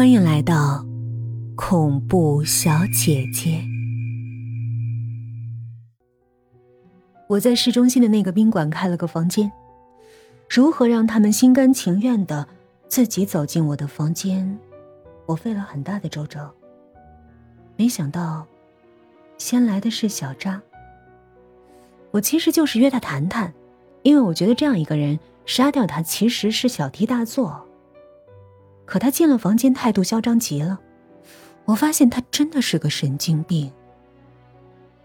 [0.00, 0.82] 欢迎来到
[1.54, 3.62] 恐怖小姐姐。
[7.28, 9.52] 我在市中心的那个宾馆开了个房间，
[10.48, 12.48] 如何让他们心甘情愿的
[12.88, 14.58] 自己走进我的房间？
[15.26, 16.50] 我费了很大的周折。
[17.76, 18.46] 没想到，
[19.36, 20.62] 先来的是小扎。
[22.10, 23.52] 我其实就是约他谈谈，
[24.02, 27.66] 因为我觉得这样一个人杀掉他其实是小题大做。
[28.90, 30.80] 可他进了房间，态度嚣张极了。
[31.64, 33.72] 我发现他真的是个神经病。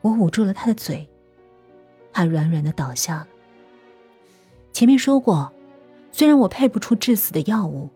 [0.02, 1.08] 我捂住了他的嘴，
[2.12, 3.28] 他软软的倒下了。
[4.74, 5.54] 前面说过，
[6.12, 7.88] 虽然我配不出致死的药物，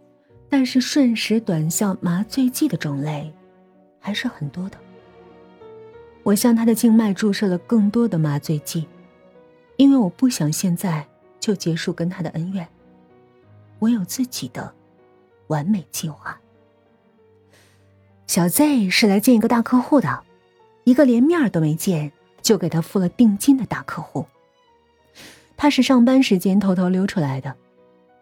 [0.48, 3.34] 但是瞬时短效麻醉剂的种类
[4.00, 4.78] 还是很多的。
[6.22, 8.88] 我向他的静脉注射了更多的麻醉剂，
[9.78, 11.08] 因为我不想现在
[11.40, 12.68] 就结束跟他的恩怨。
[13.80, 14.76] 我有自己的。
[15.50, 16.42] 完美计划。
[18.26, 20.24] 小 Z 是来见一个大客户的，
[20.84, 24.26] 一个连面都没见就给他付了定金的大客户。
[25.58, 27.56] 他是上班时间偷偷溜出来的，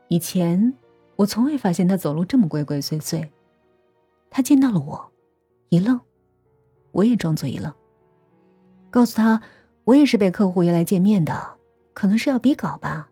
[0.08, 0.74] 以前
[1.18, 3.28] 我从未发现他走路这么鬼鬼祟祟。
[4.30, 5.12] 他见到了我，
[5.70, 6.00] 一愣，
[6.92, 7.74] 我也装作一愣，
[8.90, 9.42] 告诉他
[9.84, 11.58] 我也是被客户约来见面的，
[11.94, 13.10] 可能是要比稿吧。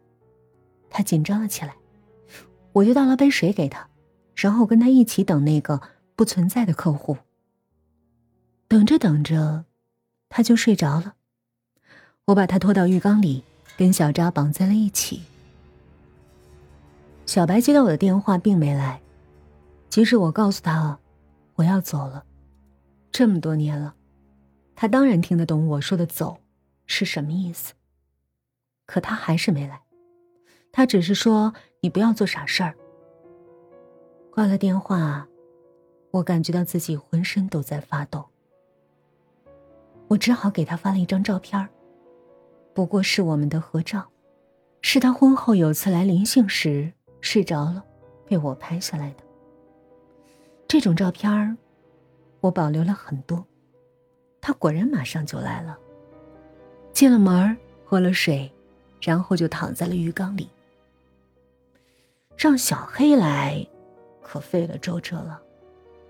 [0.89, 1.75] 他紧张了起来，
[2.72, 3.88] 我就倒了杯水给他。
[4.36, 5.81] 然后跟他一起等那个
[6.16, 7.17] 不存在的客户。
[8.67, 9.66] 等着等着，
[10.30, 11.16] 他就睡着了。
[12.25, 13.44] 我把他拖到浴缸里，
[13.78, 15.23] 跟小扎绑在了一起。
[17.25, 19.02] 小白接到我的电话，并没来。
[19.89, 21.00] 即使我告诉他
[21.56, 22.25] 我要走了，
[23.11, 23.95] 这么多年了，
[24.75, 26.39] 他当然听得懂我说的“走”
[26.86, 27.73] 是什么意思。
[28.86, 29.81] 可他还是没来。
[30.72, 32.75] 他只是说：“你不要做傻事儿。”
[34.36, 35.25] 挂了电话，
[36.11, 38.25] 我感觉到自己浑身都在发抖。
[40.09, 41.69] 我只好给他发了一张照片
[42.73, 44.06] 不过是我们的合照，
[44.81, 46.91] 是他婚后有次来临幸时
[47.22, 47.81] 睡着了，
[48.28, 49.23] 被我拍下来的。
[50.67, 51.57] 这种照片
[52.41, 53.41] 我保留了很多。
[54.41, 55.79] 他果然马上就来了，
[56.91, 58.52] 进了门喝了水，
[59.00, 60.50] 然后就躺在了浴缸里。
[62.35, 63.66] 让小黑来。
[64.25, 65.40] 可费了周折了。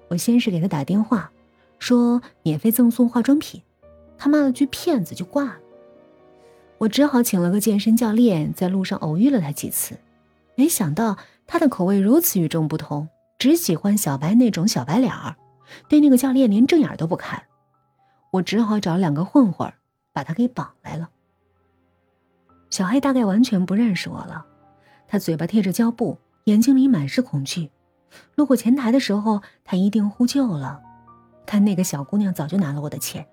[0.07, 1.29] 我先是给他打电话，
[1.79, 3.61] 说免费赠送化妆品，
[4.17, 5.57] 他骂了句骗子就挂了。
[6.77, 9.97] 我只好请了个健身教练，在路上偶遇了他几次，
[10.55, 15.35] 没想到他的口味如此与众不同，只喜欢小白那种小白脸儿，
[15.89, 17.43] 对那个教练连正眼都不看。
[18.31, 19.73] 我只好找两个混混
[20.13, 21.09] 把他给绑来了。
[22.69, 24.45] 小黑大概完全不认识我了，
[25.07, 27.69] 他嘴巴贴着胶布，眼睛里满是恐惧。
[28.35, 30.81] 路过前台的时候，他一定呼救了。
[31.45, 33.27] 但那个小姑娘早就拿了我的钱，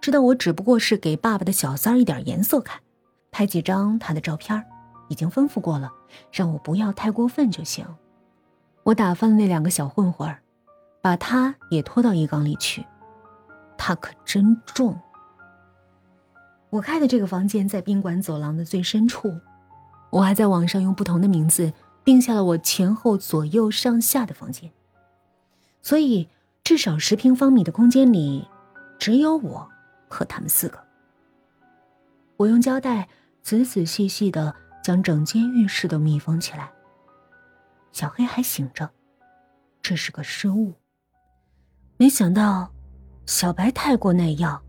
[0.00, 2.80] 知道我只不过是给爸爸的小三儿一点颜色看，
[3.30, 4.64] 拍几张他的照片，
[5.08, 5.90] 已经吩咐过了，
[6.32, 7.84] 让我不要太过分就行。
[8.84, 10.34] 我打发了那两个小混混，
[11.02, 12.86] 把他也拖到浴缸里去。
[13.76, 14.98] 他可真重。
[16.70, 19.30] 我开的这个房间在宾馆走廊的最深处，
[20.10, 21.72] 我还在网上用不同的名字。
[22.08, 24.72] 定下了我前后左右上下的房间，
[25.82, 26.26] 所以
[26.64, 28.48] 至少十平方米的空间里，
[28.98, 29.68] 只有我
[30.08, 30.82] 和他们四个。
[32.38, 33.06] 我用胶带
[33.42, 36.72] 仔仔细细的将整间浴室都密封起来。
[37.92, 38.88] 小黑还醒着，
[39.82, 40.72] 这是个失误。
[41.98, 42.72] 没想到
[43.26, 44.62] 小白太过耐药，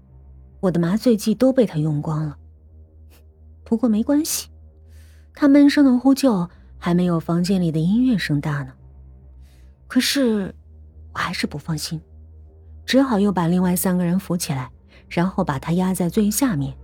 [0.60, 2.38] 我的麻醉剂都被他用光了。
[3.64, 4.50] 不过没关系，
[5.34, 6.50] 他闷声的呼救。
[6.80, 8.74] 还没有房间里的音乐声大呢。
[9.88, 10.56] 可是，
[11.14, 12.02] 我还是不放心，
[12.86, 14.72] 只好又把另外三个人扶起来，
[15.10, 16.76] 然后把他压在最下面。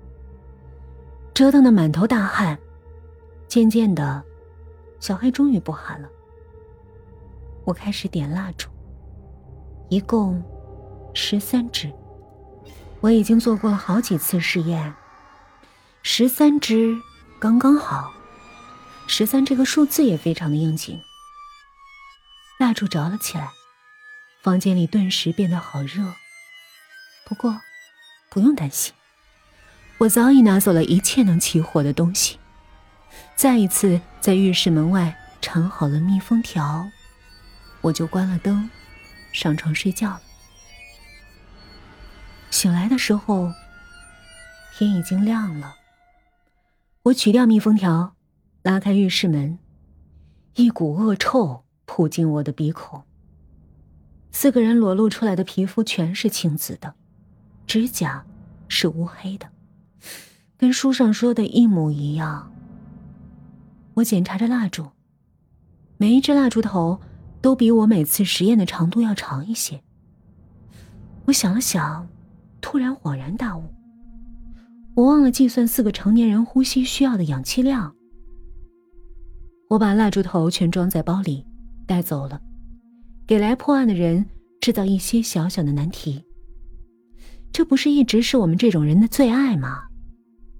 [1.33, 2.57] 折腾的满头大汗，
[3.47, 4.23] 渐渐的，
[4.99, 6.09] 小黑终于不喊了。
[7.63, 8.69] 我开始点蜡烛，
[9.89, 10.43] 一共
[11.13, 11.91] 十三支。
[13.01, 14.93] 我已经做过了好几次试验，
[16.01, 16.95] 十三支
[17.39, 18.11] 刚刚好。
[19.07, 21.01] 十三这个数字也非常的应景。
[22.59, 23.49] 蜡烛着了起来，
[24.41, 26.13] 房间里顿时变得好热。
[27.25, 27.61] 不过，
[28.29, 28.93] 不用担心，
[29.99, 32.39] 我早已拿走了一切能起火的东西。
[33.35, 36.89] 再一次在浴室门外缠好了密封条，
[37.81, 38.69] 我就关了灯，
[39.33, 40.21] 上床睡觉了。
[42.49, 43.51] 醒来的时候，
[44.77, 45.75] 天已经亮了。
[47.03, 48.14] 我取掉密封条。
[48.65, 49.59] 拉开浴室门，
[50.55, 53.03] 一股恶臭扑进我的鼻孔。
[54.31, 56.95] 四个人裸露出来的皮肤全是青紫的，
[57.67, 58.25] 指甲
[58.67, 59.47] 是乌黑的，
[60.57, 62.51] 跟书上说的一模一样。
[63.93, 64.87] 我检查着蜡烛，
[65.97, 66.99] 每一支蜡烛头
[67.43, 69.83] 都比我每次实验的长度要长一些。
[71.25, 72.07] 我想了想，
[72.61, 73.71] 突然恍然大悟，
[74.95, 77.95] 我忘了计算四个成年人呼吸需要的氧气量。
[79.69, 81.45] 我把蜡烛头全装在包里，
[81.85, 82.41] 带走了。
[83.27, 84.25] 给来破案的人
[84.61, 86.23] 制造一些小小的难题，
[87.51, 89.85] 这不是一直是我们这种人的最爱吗？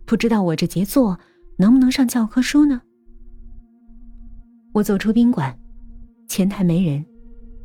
[0.05, 1.19] 不知道我这杰作
[1.57, 2.81] 能不能上教科书呢？
[4.73, 5.59] 我走出宾馆，
[6.27, 7.05] 前台没人，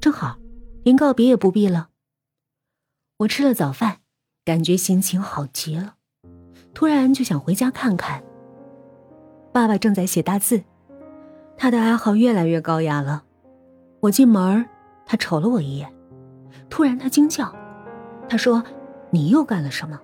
[0.00, 0.38] 正好，
[0.84, 1.88] 连告别也不必了。
[3.18, 3.98] 我吃了早饭，
[4.44, 5.94] 感觉心情好极了，
[6.74, 8.22] 突然就想回家看看。
[9.52, 10.62] 爸爸正在写大字，
[11.60, 13.22] 他的爱好越来越高雅了。
[14.00, 14.66] 我进门。
[15.04, 15.92] 他瞅了我一眼，
[16.70, 17.52] 突然他惊叫
[18.30, 18.62] ：“他说，
[19.10, 20.00] 你又干了什么？”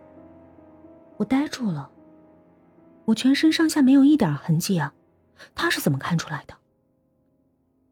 [1.16, 1.88] 我呆住了。
[3.04, 4.92] 我全身上下没有一点痕迹啊，
[5.54, 6.54] 他是怎么看出来的？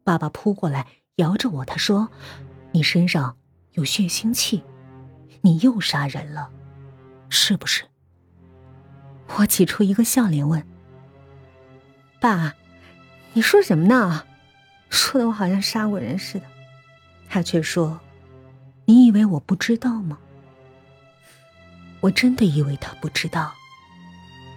[0.03, 0.85] 爸爸扑过来
[1.15, 2.09] 摇着我，他说
[2.73, 3.37] ：“你身上
[3.71, 4.61] 有血腥气，
[5.41, 6.51] 你又杀人了，
[7.29, 7.85] 是不是？”
[9.39, 10.61] 我挤出一个笑脸问
[12.19, 12.53] ：“爸，
[13.35, 14.23] 你说什么呢？
[14.89, 16.45] 说的我好像杀过人似的。”
[17.27, 17.99] 他却说
[18.85, 20.17] ：“你以为我不知道吗？”
[21.99, 23.53] 我真的以为他不知道。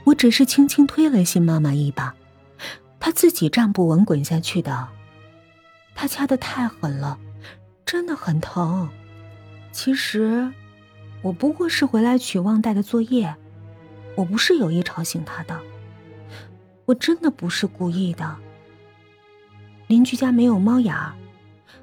[0.04, 2.14] 我只是轻轻推了新妈妈一把，
[3.00, 4.88] 她自己站不稳，滚下去的。
[5.96, 7.18] 他掐的太狠了，
[7.84, 8.88] 真的很疼。
[9.72, 10.52] 其实，
[11.20, 13.34] 我不过是回来取忘带的作业，
[14.14, 15.60] 我不是有意吵醒他的。
[16.84, 18.36] 我真的不是故意的。
[19.88, 21.12] 邻居家没有猫眼儿，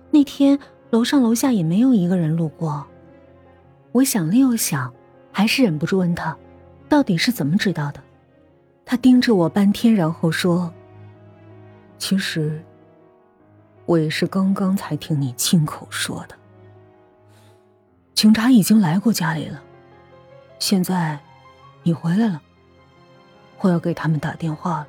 [0.09, 0.57] 那天。
[0.91, 2.85] 楼上楼下也没有一个人路过。
[3.91, 4.93] 我想了又想，
[5.29, 6.37] 还是忍不住问他
[6.87, 8.01] ：“到底是怎么知道的？”
[8.85, 10.71] 他盯着我半天，然后说
[11.97, 12.63] ：“其实，
[13.85, 16.35] 我也是刚刚才听你亲口说的。
[18.13, 19.61] 警察已经来过家里了，
[20.59, 21.19] 现在
[21.83, 22.41] 你回来了，
[23.59, 24.87] 我要给他们打电话了。”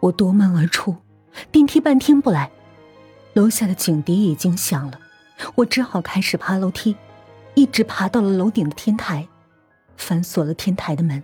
[0.00, 0.96] 我夺门而出，
[1.50, 2.50] 电梯半天不来。
[3.34, 4.98] 楼下的警笛已经响了，
[5.56, 6.96] 我只好开始爬楼梯，
[7.54, 9.28] 一直爬到了楼顶的天台，
[9.98, 11.22] 反锁了天台的门。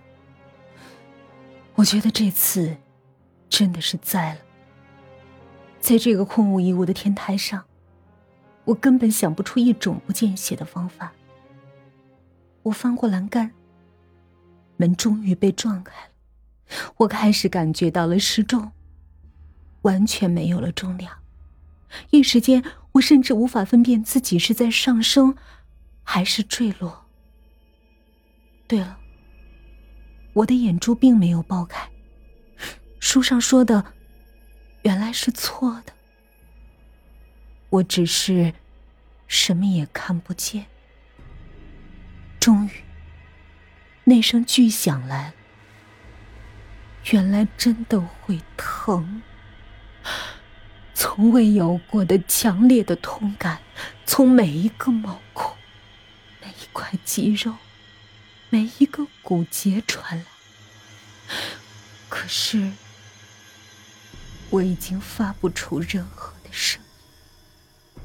[1.73, 2.77] 我觉得这次
[3.49, 4.39] 真的是栽了，
[5.79, 7.63] 在这个空无一物的天台上，
[8.65, 11.11] 我根本想不出一种不见血的方法。
[12.61, 13.51] 我翻过栏杆，
[14.77, 16.11] 门终于被撞开了，
[16.97, 18.71] 我开始感觉到了失重，
[19.83, 21.19] 完全没有了重量。
[22.09, 22.63] 一时间，
[22.93, 25.37] 我甚至无法分辨自己是在上升，
[26.03, 27.05] 还是坠落。
[28.67, 28.97] 对了，
[30.33, 31.89] 我的眼珠并没有爆开，
[32.99, 33.93] 书上说的
[34.81, 35.93] 原来是错的。
[37.69, 38.53] 我只是
[39.27, 40.65] 什么也看不见。
[42.39, 42.71] 终于，
[44.03, 45.33] 那声巨响来了。
[47.11, 49.21] 原来真的会疼。
[50.93, 53.61] 从未有过的强烈的痛感，
[54.05, 55.55] 从每一个毛孔、
[56.41, 57.55] 每一块肌肉、
[58.49, 60.25] 每一个骨节传来。
[62.09, 62.71] 可是，
[64.49, 68.03] 我已经发不出任何的声音。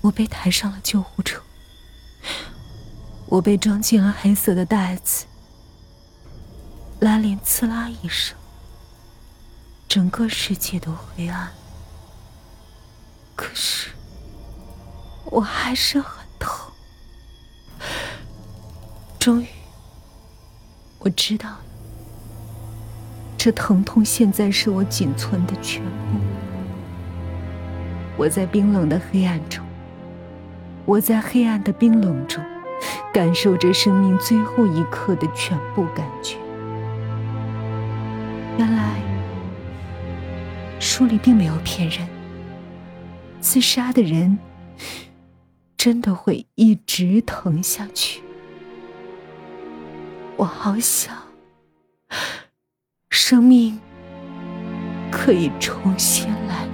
[0.00, 1.42] 我被抬上了救护车，
[3.26, 5.26] 我被装进了黑色的袋子。
[7.00, 8.39] 拉链刺啦一声。
[9.90, 11.50] 整个世界都灰暗，
[13.34, 13.90] 可是
[15.24, 16.70] 我还是很疼。
[19.18, 19.46] 终于，
[21.00, 21.60] 我知道了，
[23.36, 26.20] 这疼痛现在是我仅存的全部。
[28.16, 29.66] 我在冰冷的黑暗中，
[30.84, 32.40] 我在黑暗的冰冷中，
[33.12, 36.36] 感受着生命最后一刻的全部感觉。
[38.56, 38.99] 原来。
[41.00, 42.06] 书里并没有骗人，
[43.40, 44.38] 自杀的人
[45.74, 48.20] 真的会一直疼下去。
[50.36, 51.16] 我好想，
[53.08, 53.80] 生命
[55.10, 56.68] 可以重新来。